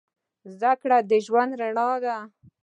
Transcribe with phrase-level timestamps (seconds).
[0.53, 2.17] زدهکړه د ژوند رڼا ده